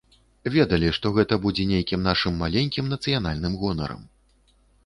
Ведалі, 0.53 0.87
што 0.97 1.11
гэта 1.17 1.37
будзе 1.43 1.67
нейкім 1.73 2.01
нашым 2.09 2.41
маленькім 2.45 2.91
нацыянальным 2.97 3.61
гонарам. 3.65 4.01